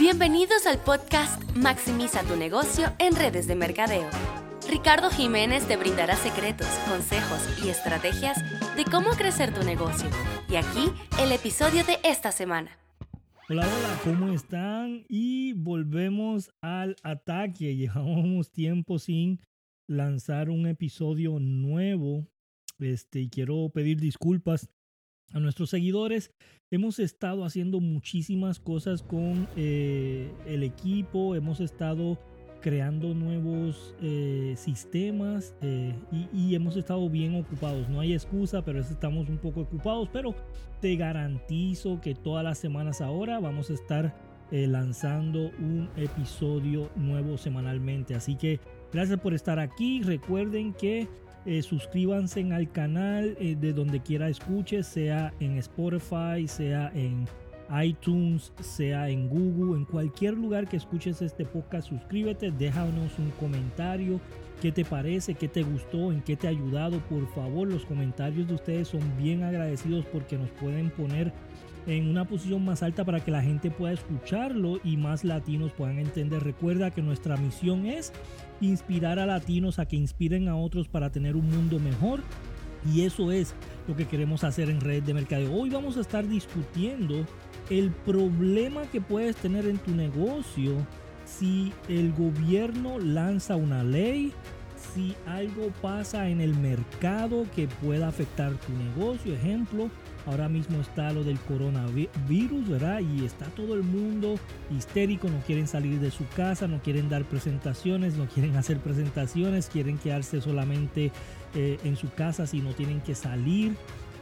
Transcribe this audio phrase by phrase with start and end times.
[0.00, 4.08] Bienvenidos al podcast Maximiza tu negocio en redes de mercadeo.
[4.66, 8.38] Ricardo Jiménez te brindará secretos, consejos y estrategias
[8.76, 10.08] de cómo crecer tu negocio.
[10.48, 10.90] Y aquí
[11.20, 12.78] el episodio de esta semana.
[13.50, 15.04] Hola, hola, ¿cómo están?
[15.06, 17.76] Y volvemos al ataque.
[17.76, 19.40] Llevamos tiempo sin
[19.86, 22.26] lanzar un episodio nuevo.
[22.78, 24.70] Este, y quiero pedir disculpas
[25.32, 26.32] a nuestros seguidores
[26.72, 32.16] Hemos estado haciendo muchísimas cosas con eh, el equipo, hemos estado
[32.60, 35.96] creando nuevos eh, sistemas eh,
[36.32, 37.88] y, hemos estado bien ocupados.
[37.88, 40.32] No hay excusa, pero estamos un poco ocupados, pero
[40.80, 44.14] te garantizo que todas las semanas ahora vamos a estar
[44.52, 48.14] lanzando un episodio nuevo semanalmente.
[48.14, 48.60] Así que
[48.92, 50.02] gracias por estar aquí.
[50.02, 51.08] Recuerden que
[51.46, 57.26] eh, suscríbanse al canal eh, de donde quiera escuche, sea en Spotify, sea en
[57.82, 64.20] iTunes, sea en Google, en cualquier lugar que escuches este podcast, suscríbete, déjanos un comentario,
[64.60, 66.98] qué te parece, qué te gustó, en qué te ha ayudado.
[67.08, 71.32] Por favor, los comentarios de ustedes son bien agradecidos porque nos pueden poner
[71.90, 75.98] en una posición más alta para que la gente pueda escucharlo y más latinos puedan
[75.98, 76.42] entender.
[76.42, 78.12] Recuerda que nuestra misión es
[78.60, 82.20] inspirar a latinos a que inspiren a otros para tener un mundo mejor
[82.92, 83.54] y eso es
[83.88, 85.52] lo que queremos hacer en Red de Mercadeo.
[85.52, 87.26] Hoy vamos a estar discutiendo
[87.68, 90.74] el problema que puedes tener en tu negocio
[91.24, 94.32] si el gobierno lanza una ley
[94.94, 99.34] si algo pasa en el mercado que pueda afectar tu negocio.
[99.34, 99.90] Ejemplo,
[100.26, 103.00] ahora mismo está lo del coronavirus, ¿verdad?
[103.00, 104.36] Y está todo el mundo
[104.76, 109.68] histérico, no quieren salir de su casa, no quieren dar presentaciones, no quieren hacer presentaciones,
[109.68, 111.12] quieren quedarse solamente
[111.54, 113.76] eh, en su casa si no tienen que salir.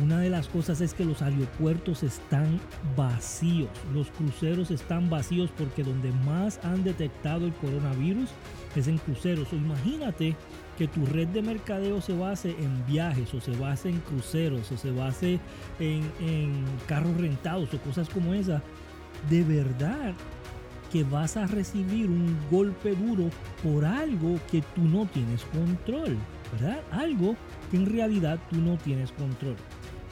[0.00, 2.60] Una de las cosas es que los aeropuertos están
[2.96, 8.30] vacíos, los cruceros están vacíos porque donde más han detectado el coronavirus
[8.76, 9.52] es en cruceros.
[9.52, 10.36] O imagínate
[10.78, 14.76] que tu red de mercadeo se base en viajes o se base en cruceros o
[14.76, 15.40] se base
[15.78, 18.62] en, en carros rentados o cosas como esa.
[19.28, 20.14] De verdad
[20.92, 23.30] que vas a recibir un golpe duro
[23.62, 26.16] por algo que tú no tienes control,
[26.52, 26.80] ¿verdad?
[26.90, 27.36] Algo
[27.70, 29.56] que en realidad tú no tienes control.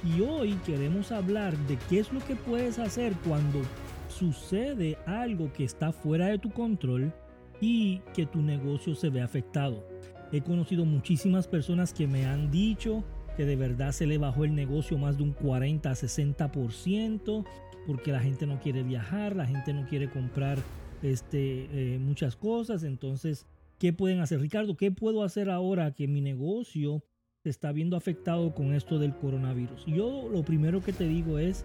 [0.05, 3.61] Y hoy queremos hablar de qué es lo que puedes hacer cuando
[4.09, 7.13] sucede algo que está fuera de tu control
[7.61, 9.87] y que tu negocio se ve afectado.
[10.33, 13.05] He conocido muchísimas personas que me han dicho
[13.37, 17.47] que de verdad se le bajó el negocio más de un 40 a 60%
[17.87, 20.59] porque la gente no quiere viajar, la gente no quiere comprar
[21.03, 22.83] este, eh, muchas cosas.
[22.83, 23.47] Entonces,
[23.79, 24.41] ¿qué pueden hacer?
[24.41, 27.03] Ricardo, ¿qué puedo hacer ahora que mi negocio
[27.43, 29.87] se está viendo afectado con esto del coronavirus?
[29.87, 31.65] Yo lo primero que te digo es,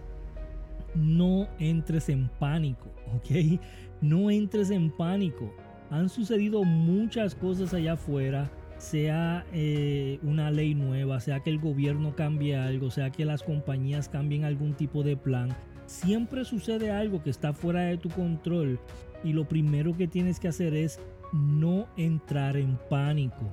[0.94, 3.60] no entres en pánico, ¿ok?
[4.00, 5.52] No entres en pánico.
[5.90, 12.14] Han sucedido muchas cosas allá afuera, sea eh, una ley nueva, sea que el gobierno
[12.16, 15.54] cambie algo, sea que las compañías cambien algún tipo de plan.
[15.86, 18.78] Siempre sucede algo que está fuera de tu control
[19.22, 20.98] y lo primero que tienes que hacer es
[21.32, 23.50] no entrar en pánico,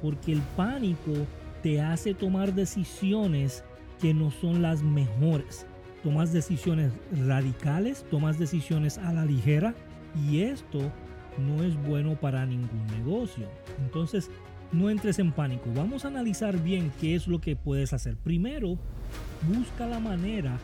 [0.00, 1.12] porque el pánico
[1.62, 3.64] te hace tomar decisiones
[4.00, 5.66] que no son las mejores.
[6.02, 6.92] Tomas decisiones
[7.26, 9.74] radicales, tomas decisiones a la ligera
[10.28, 10.92] y esto
[11.38, 13.46] no es bueno para ningún negocio.
[13.78, 14.30] Entonces,
[14.72, 15.70] no entres en pánico.
[15.74, 18.16] Vamos a analizar bien qué es lo que puedes hacer.
[18.16, 18.78] Primero,
[19.48, 20.58] busca la manera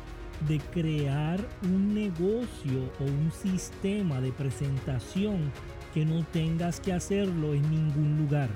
[0.49, 5.53] de crear un negocio o un sistema de presentación
[5.93, 8.49] que no tengas que hacerlo en ningún lugar,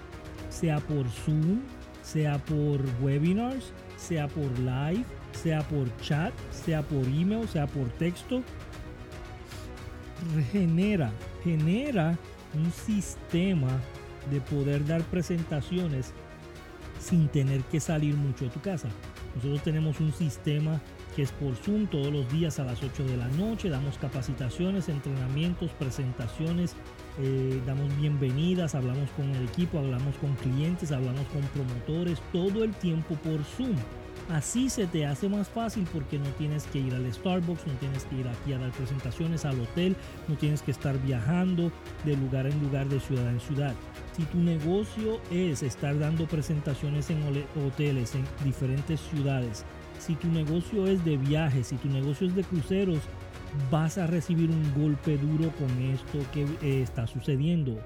[0.48, 1.60] sea por Zoom,
[2.02, 8.42] sea por webinars, sea por live, sea por chat, sea por email, sea por texto.
[10.52, 11.10] Genera,
[11.44, 12.18] genera
[12.54, 13.80] un sistema
[14.30, 16.12] de poder dar presentaciones
[16.98, 18.88] sin tener que salir mucho de tu casa.
[19.36, 20.80] Nosotros tenemos un sistema
[21.14, 23.68] que es por Zoom todos los días a las 8 de la noche.
[23.68, 26.74] Damos capacitaciones, entrenamientos, presentaciones,
[27.20, 32.72] eh, damos bienvenidas, hablamos con el equipo, hablamos con clientes, hablamos con promotores, todo el
[32.74, 33.76] tiempo por Zoom.
[34.30, 38.04] Así se te hace más fácil porque no tienes que ir al Starbucks, no tienes
[38.04, 39.96] que ir aquí a dar presentaciones al hotel,
[40.28, 41.70] no tienes que estar viajando
[42.04, 43.74] de lugar en lugar, de ciudad en ciudad.
[44.16, 47.22] Si tu negocio es estar dando presentaciones en
[47.66, 49.64] hoteles en diferentes ciudades,
[49.98, 53.00] si tu negocio es de viajes, si tu negocio es de cruceros,
[53.70, 57.78] vas a recibir un golpe duro con esto que eh, está sucediendo.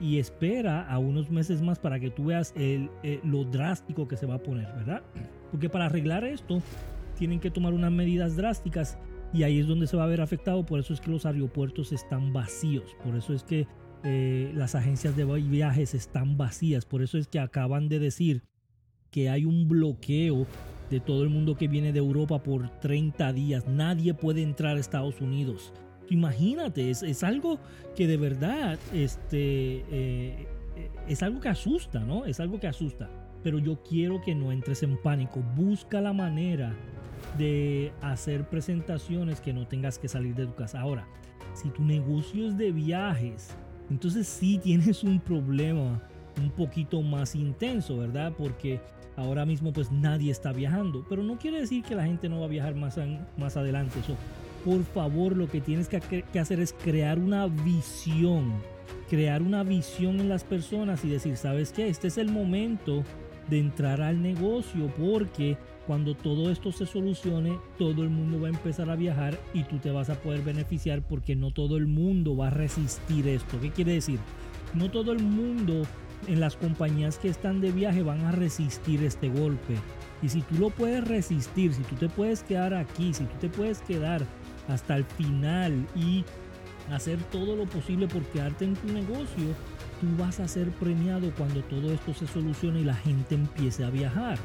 [0.00, 2.88] Y espera a unos meses más para que tú veas eh,
[3.22, 5.02] lo drástico que se va a poner, ¿verdad?
[5.50, 6.62] Porque para arreglar esto,
[7.18, 8.98] tienen que tomar unas medidas drásticas
[9.32, 10.64] y ahí es donde se va a ver afectado.
[10.64, 13.66] Por eso es que los aeropuertos están vacíos, por eso es que
[14.02, 18.42] eh, las agencias de viajes están vacías, por eso es que acaban de decir
[19.10, 20.46] que hay un bloqueo
[20.88, 23.68] de todo el mundo que viene de Europa por 30 días.
[23.68, 25.72] Nadie puede entrar a Estados Unidos.
[26.10, 27.58] Imagínate, es, algo
[27.96, 30.46] que de verdad este, eh,
[31.08, 32.24] es algo que asusta, ¿no?
[32.24, 33.08] Es algo que asusta.
[33.42, 35.40] Pero yo quiero que no entres en pánico.
[35.56, 36.74] Busca la manera
[37.38, 40.80] de hacer presentaciones que no tengas que salir de tu casa.
[40.80, 41.06] Ahora,
[41.54, 43.56] si tu negocio es de viajes,
[43.88, 46.02] entonces sí tienes un problema
[46.40, 48.32] un poquito más intenso, ¿verdad?
[48.36, 48.80] Porque
[49.16, 52.46] ahora mismo pues nadie está viajando, pero no quiere decir que la gente no va
[52.46, 52.98] a viajar más,
[53.36, 53.98] más adelante.
[54.00, 54.16] Eso,
[54.64, 55.98] por favor, lo que tienes que,
[56.38, 58.52] hacer es crear una visión,
[59.08, 61.88] crear una visión en las personas y decir, ¿sabes qué?
[61.88, 63.04] Este es el momento
[63.48, 68.50] de entrar al negocio porque cuando todo esto se solucione, todo el mundo va a
[68.50, 72.36] empezar a viajar y tú te vas a poder beneficiar porque no todo el mundo
[72.36, 73.58] va a resistir esto.
[73.60, 74.20] ¿Qué quiere decir?
[74.74, 75.82] No todo el mundo
[76.26, 79.74] en las compañías que están de viaje van a resistir este golpe.
[80.22, 83.48] Y si tú lo puedes resistir, si tú te puedes quedar aquí, si tú te
[83.48, 84.22] puedes quedar
[84.72, 86.24] hasta el final y
[86.90, 89.54] hacer todo lo posible por quedarte en tu negocio,
[90.00, 93.90] tú vas a ser premiado cuando todo esto se solucione y la gente empiece a
[93.90, 94.38] viajar.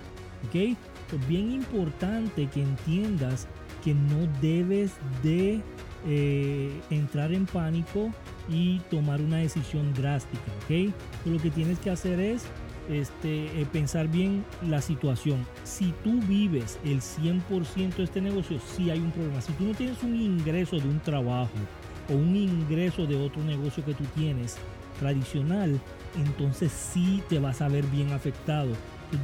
[0.48, 0.56] ¿Ok?
[0.56, 3.48] es bien importante que entiendas
[3.84, 4.92] que no debes
[5.24, 5.62] de
[6.08, 8.12] eh, entrar en pánico
[8.50, 10.94] y tomar una decisión drástica, ¿ok?
[11.26, 12.46] lo que tienes que hacer es
[12.90, 15.46] este, eh, pensar bien la situación.
[15.64, 19.42] Si tú vives el 100% de este negocio, sí hay un problema.
[19.42, 21.54] Si tú no tienes un ingreso de un trabajo
[22.10, 24.58] o un ingreso de otro negocio que tú tienes
[25.00, 25.80] tradicional,
[26.18, 28.70] entonces sí te vas a ver bien afectado.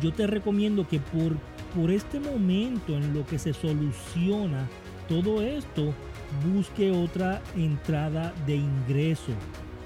[0.01, 1.35] Yo te recomiendo que por
[1.75, 4.67] por este momento en lo que se soluciona
[5.07, 5.93] todo esto,
[6.53, 9.31] busque otra entrada de ingreso.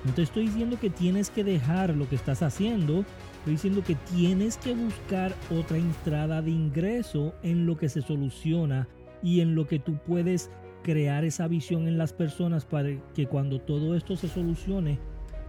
[0.04, 3.06] No te estoy diciendo que tienes que dejar lo que estás haciendo,
[3.46, 8.88] estoy diciendo que tienes que buscar otra entrada de ingreso en lo que se soluciona
[9.22, 10.50] y en lo que tú puedes
[10.82, 14.98] crear esa visión en las personas para que cuando todo esto se solucione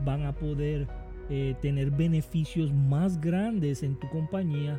[0.04, 0.86] van a poder
[1.30, 4.78] eh, tener beneficios más grandes en tu compañía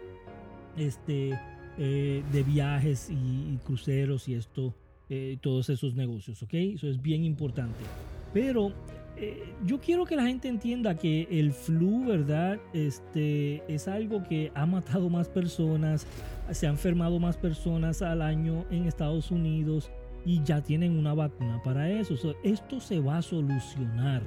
[0.77, 1.31] este,
[1.79, 4.75] eh, de viajes y, cruceros y esto,
[5.09, 6.53] eh, todos esos negocios, ¿ok?
[6.53, 7.83] Eso es bien importante.
[8.31, 8.73] Pero
[9.19, 12.59] eh, yo quiero que la gente entienda que el flu, ¿verdad?
[12.73, 16.05] Este, es algo que ha matado más personas,
[16.51, 19.91] se han enfermado más personas al año en Estados Unidos
[20.23, 22.15] y ya tienen una vacuna para eso.
[22.43, 24.21] esto se va a solucionar.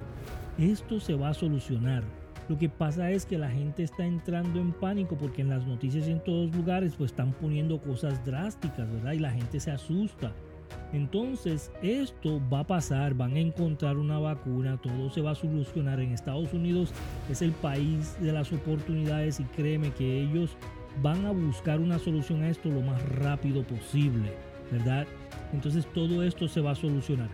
[0.59, 2.03] Esto se va a solucionar.
[2.49, 6.09] Lo que pasa es que la gente está entrando en pánico porque en las noticias
[6.09, 9.13] en todos lugares pues están poniendo cosas drásticas, ¿verdad?
[9.13, 10.33] Y la gente se asusta.
[10.93, 16.01] Entonces esto va a pasar, van a encontrar una vacuna, todo se va a solucionar.
[16.01, 16.93] En Estados Unidos
[17.29, 20.57] es el país de las oportunidades y créeme que ellos
[21.03, 24.33] van a buscar una solución a esto lo más rápido posible,
[24.73, 25.07] ¿verdad?
[25.53, 27.29] Entonces todo esto se va a solucionar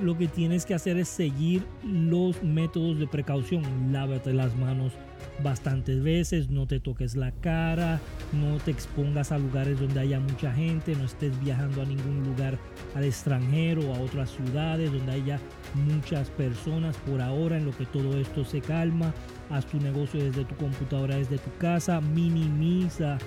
[0.00, 3.62] lo que tienes que hacer es seguir los métodos de precaución.
[3.92, 4.92] Lávate las manos
[5.42, 8.00] bastantes veces, no te toques la cara,
[8.32, 12.58] no te expongas a lugares donde haya mucha gente, no estés viajando a ningún lugar
[12.94, 15.40] al extranjero o a otras ciudades donde haya
[15.74, 19.12] muchas personas por ahora en lo que todo esto se calma.
[19.50, 23.18] Haz tu negocio desde tu computadora, desde tu casa, minimiza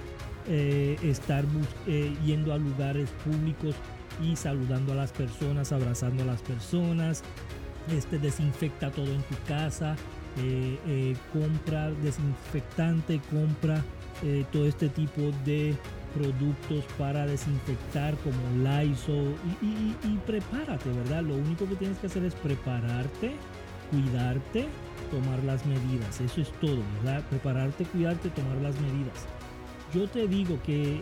[0.47, 1.45] eh, estar
[1.87, 3.75] eh, yendo a lugares públicos
[4.21, 7.23] y saludando a las personas, abrazando a las personas.
[7.91, 9.95] Este desinfecta todo en tu casa,
[10.37, 13.83] eh, eh, compra desinfectante, compra
[14.23, 15.75] eh, todo este tipo de
[16.13, 21.23] productos para desinfectar como Lysol y, y, prepárate, ¿verdad?
[21.23, 23.33] Lo único que tienes que hacer es prepararte,
[23.91, 24.67] cuidarte,
[25.11, 26.21] tomar las medidas.
[26.21, 27.23] Eso es todo, ¿verdad?
[27.29, 29.27] Prepararte, cuidarte, tomar las medidas
[29.91, 31.01] yo te digo que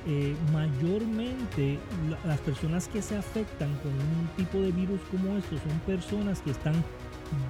[0.53, 1.77] mayormente
[2.25, 6.51] las personas que se afectan con un tipo de virus como estos son personas que
[6.51, 6.73] están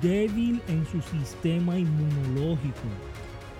[0.01, 2.87] débil en su sistema inmunológico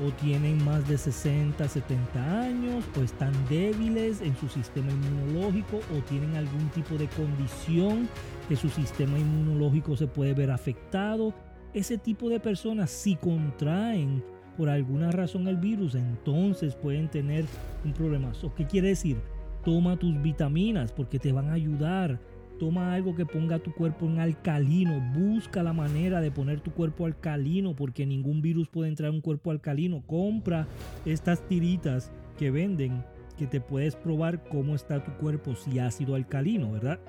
[0.06, 6.02] o tienen más de 60, 70 años o están débiles en su sistema inmunológico o
[6.08, 8.08] tienen algún tipo de condición
[8.48, 11.34] que su sistema inmunológico se puede ver afectado.
[11.74, 14.24] Ese tipo de personas si contraen
[14.56, 17.46] por alguna razón el virus, entonces pueden tener
[17.84, 18.32] un problema.
[18.56, 19.18] ¿Qué quiere decir?
[19.64, 22.20] Toma tus vitaminas porque te van a ayudar.
[22.60, 25.00] Toma algo que ponga tu cuerpo en alcalino.
[25.14, 29.22] Busca la manera de poner tu cuerpo alcalino porque ningún virus puede entrar en un
[29.22, 30.04] cuerpo alcalino.
[30.06, 30.68] Compra
[31.06, 33.04] estas tiritas que venden
[33.38, 37.00] que te puedes probar cómo está tu cuerpo si ha sido alcalino, ¿verdad?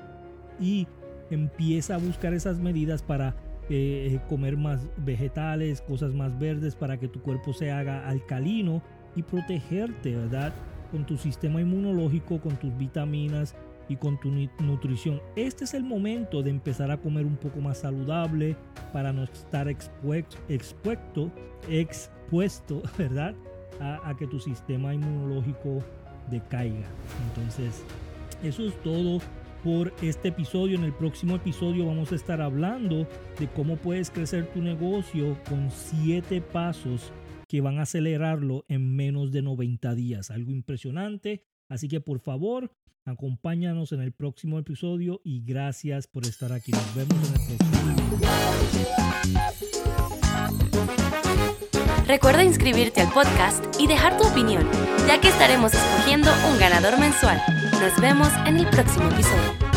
[0.60, 0.86] y
[1.30, 3.34] empieza a buscar esas medidas para
[3.68, 8.82] eh, comer más vegetales, cosas más verdes para que tu cuerpo se haga alcalino
[9.14, 10.52] y protegerte, ¿verdad?
[10.90, 13.54] Con tu sistema inmunológico, con tus vitaminas
[13.88, 14.30] y con tu
[14.60, 15.20] nutrición.
[15.36, 18.56] Este es el momento de empezar a comer un poco más saludable
[18.92, 20.38] para no estar expuesto,
[21.68, 23.34] expuesto, ¿verdad?
[23.80, 25.82] A, a que tu sistema inmunológico
[26.30, 26.86] decaiga.
[27.28, 27.84] Entonces,
[28.42, 29.20] eso es todo
[29.64, 30.76] por este episodio.
[30.76, 33.06] En el próximo episodio vamos a estar hablando
[33.38, 37.12] de cómo puedes crecer tu negocio con 7 pasos
[37.48, 40.30] que van a acelerarlo en menos de 90 días.
[40.30, 41.42] Algo impresionante.
[41.68, 42.70] Así que por favor,
[43.04, 46.72] acompáñanos en el próximo episodio y gracias por estar aquí.
[46.72, 47.78] Nos vemos en el próximo.
[52.06, 54.66] Recuerda inscribirte al podcast y dejar tu opinión,
[55.06, 57.38] ya que estaremos escogiendo un ganador mensual.
[57.80, 59.67] Nos vemos en el próximo episodio.